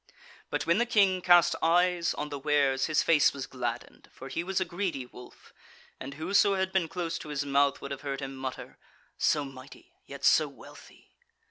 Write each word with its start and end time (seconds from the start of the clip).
But 0.49 0.65
when 0.65 0.79
the 0.79 0.87
King 0.87 1.21
cast 1.21 1.53
eyes 1.61 2.15
on 2.15 2.29
the 2.29 2.39
wares 2.39 2.85
his 2.87 3.03
face 3.03 3.33
was 3.33 3.45
gladdened, 3.45 4.09
for 4.11 4.29
he 4.29 4.43
was 4.43 4.59
a 4.59 4.65
greedy 4.65 5.05
wolf, 5.05 5.53
and 5.99 6.15
whoso 6.15 6.55
had 6.55 6.71
been 6.71 6.87
close 6.87 7.19
to 7.19 7.29
his 7.29 7.45
mouth 7.45 7.81
would 7.81 7.91
have 7.91 8.01
heard 8.01 8.19
him 8.19 8.35
mutter: 8.35 8.79
"So 9.19 9.45
mighty! 9.45 9.93
yet 10.07 10.25
so 10.25 10.47
wealthy!" 10.47 11.11